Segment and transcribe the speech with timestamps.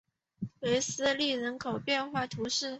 [0.61, 2.69] 韦斯利人口变化图示